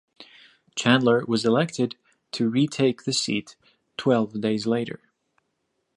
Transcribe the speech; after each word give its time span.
Chandler 0.75 1.23
was 1.27 1.45
elected 1.45 1.95
to 2.31 2.49
retake 2.49 3.03
the 3.03 3.13
seat 3.13 3.55
twelve 3.97 4.41
days 4.41 4.65
later. 4.65 4.99